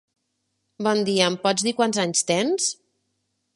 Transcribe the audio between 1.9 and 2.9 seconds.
anys tens?